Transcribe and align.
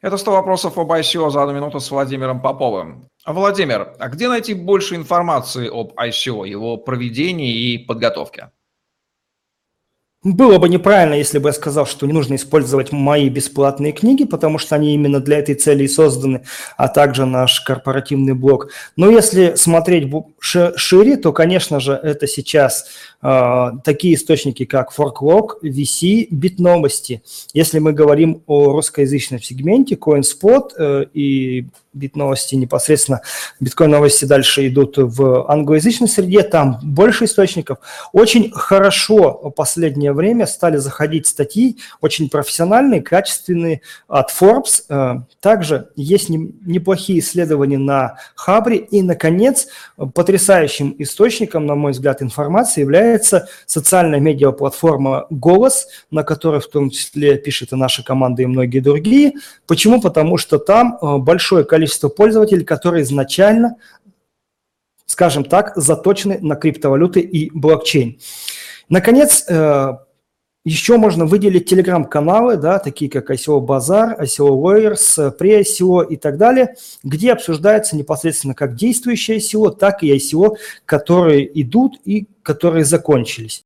Это 0.00 0.16
100 0.16 0.30
вопросов 0.30 0.78
об 0.78 0.92
ICO 0.92 1.30
за 1.30 1.42
одну 1.42 1.54
минуту 1.54 1.80
с 1.80 1.90
Владимиром 1.90 2.40
Поповым. 2.40 3.08
Владимир, 3.26 3.94
а 3.98 4.08
где 4.08 4.28
найти 4.28 4.54
больше 4.54 4.94
информации 4.94 5.68
об 5.68 5.92
ICO, 5.98 6.46
его 6.46 6.76
проведении 6.76 7.72
и 7.72 7.78
подготовке? 7.78 8.50
Было 10.24 10.58
бы 10.58 10.68
неправильно, 10.68 11.14
если 11.14 11.38
бы 11.38 11.50
я 11.50 11.52
сказал, 11.52 11.86
что 11.86 12.04
не 12.04 12.12
нужно 12.12 12.34
использовать 12.34 12.90
мои 12.90 13.28
бесплатные 13.28 13.92
книги, 13.92 14.24
потому 14.24 14.58
что 14.58 14.74
они 14.74 14.92
именно 14.92 15.20
для 15.20 15.38
этой 15.38 15.54
цели 15.54 15.84
и 15.84 15.88
созданы, 15.88 16.42
а 16.76 16.88
также 16.88 17.24
наш 17.24 17.60
корпоративный 17.60 18.34
блог. 18.34 18.70
Но 18.96 19.08
если 19.08 19.54
смотреть 19.54 20.12
шире, 20.40 21.18
то, 21.18 21.32
конечно 21.32 21.78
же, 21.78 21.92
это 21.92 22.26
сейчас 22.26 22.86
э, 23.22 23.70
такие 23.84 24.16
источники, 24.16 24.64
как 24.64 24.92
ForkLog, 24.92 25.62
VC, 25.62 26.26
Битновости. 26.32 27.22
Если 27.52 27.78
мы 27.78 27.92
говорим 27.92 28.42
о 28.48 28.72
русскоязычном 28.72 29.40
сегменте, 29.40 29.94
CoinSpot 29.94 30.70
э, 30.76 31.04
и 31.14 31.66
бит-новости 31.98 32.54
непосредственно, 32.54 33.20
биткоин-новости 33.60 34.24
дальше 34.24 34.68
идут 34.68 34.94
в 34.96 35.50
англоязычной 35.50 36.08
среде, 36.08 36.42
там 36.42 36.78
больше 36.82 37.24
источников. 37.24 37.78
Очень 38.12 38.50
хорошо 38.52 39.40
в 39.42 39.50
последнее 39.50 40.12
время 40.12 40.46
стали 40.46 40.76
заходить 40.76 41.26
статьи, 41.26 41.78
очень 42.00 42.30
профессиональные, 42.30 43.02
качественные 43.02 43.82
от 44.06 44.30
Forbes. 44.30 44.84
Э, 44.88 45.22
также 45.40 45.88
есть 45.96 46.28
неплохие 46.28 47.18
исследования 47.18 47.78
на 47.78 48.16
Хабре. 48.34 48.78
И, 48.78 49.02
наконец, 49.02 49.68
потрясающим 50.14 50.94
источником, 50.98 51.66
на 51.66 51.74
мой 51.74 51.92
взгляд, 51.92 52.22
информации 52.22 52.80
является 52.80 53.48
социальная 53.66 54.20
медиаплатформа 54.20 55.26
«Голос», 55.30 55.88
на 56.10 56.22
которой 56.22 56.60
в 56.60 56.68
том 56.68 56.90
числе 56.90 57.36
пишет 57.36 57.72
и 57.72 57.76
наша 57.76 58.02
команда, 58.02 58.42
и 58.42 58.46
многие 58.46 58.80
другие. 58.80 59.32
Почему? 59.66 60.00
Потому 60.00 60.36
что 60.36 60.58
там 60.58 60.98
э, 61.00 61.16
большое 61.18 61.64
количество 61.64 61.87
количество 61.88 62.08
пользователей, 62.08 62.64
которые 62.64 63.02
изначально, 63.02 63.76
скажем 65.06 65.44
так, 65.44 65.72
заточены 65.74 66.38
на 66.40 66.54
криптовалюты 66.54 67.20
и 67.20 67.50
блокчейн. 67.50 68.18
Наконец, 68.90 69.44
э, 69.48 69.92
еще 70.64 70.98
можно 70.98 71.24
выделить 71.24 71.66
телеграм-каналы, 71.66 72.58
да, 72.58 72.78
такие 72.78 73.10
как 73.10 73.30
ICO 73.30 73.60
Базар, 73.60 74.20
ICO 74.20 74.48
Lawyers, 74.48 75.34
Pre-ICO 75.38 76.06
и 76.06 76.16
так 76.16 76.36
далее, 76.36 76.74
где 77.02 77.32
обсуждается 77.32 77.96
непосредственно 77.96 78.54
как 78.54 78.74
действующие 78.74 79.38
ICO, 79.38 79.74
так 79.74 80.02
и 80.02 80.14
ICO, 80.14 80.56
которые 80.84 81.48
идут 81.62 81.98
и 82.04 82.26
которые 82.42 82.84
закончились. 82.84 83.56